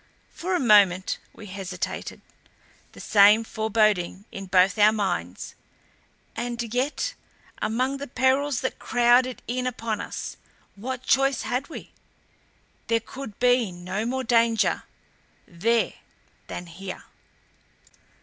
[0.33, 2.21] For a moment we hesitated,
[2.93, 5.53] the same foreboding in both our minds.
[6.35, 7.13] And yet
[7.61, 10.37] among the perils that crowded in upon us
[10.75, 11.91] what choice had we?
[12.87, 14.85] There could be no more danger
[15.47, 15.93] there
[16.47, 17.03] than here.